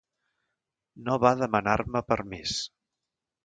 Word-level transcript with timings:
No 1.09 1.19
va 1.25 1.35
demanar-me 1.43 2.05
permís. 2.11 2.59